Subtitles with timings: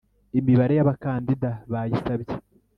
[0.39, 2.33] imibare y’abakandida bayisabye